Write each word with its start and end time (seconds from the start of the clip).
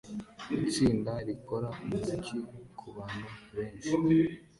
Itsinda 0.65 1.11
rikora 1.27 1.67
umuziki 1.83 2.37
kubantu 2.79 3.25
benshi 3.53 3.91